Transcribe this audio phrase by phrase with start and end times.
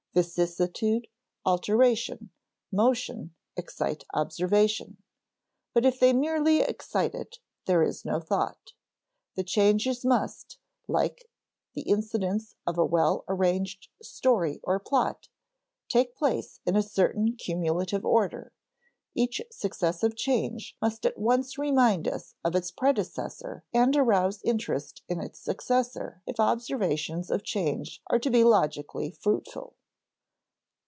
[0.13, 1.07] Vicissitude,
[1.45, 2.31] alteration,
[2.69, 5.01] motion, excite observation;
[5.73, 8.73] but if they merely excite it, there is no thought.
[9.35, 10.57] The changes must
[10.89, 11.29] (like
[11.75, 15.29] the incidents of a well arranged story or plot)
[15.87, 18.51] take place in a certain cumulative order;
[19.15, 25.21] each successive change must at once remind us of its predecessor and arouse interest in
[25.21, 29.77] its successor if observations of change are to be logically fruitful.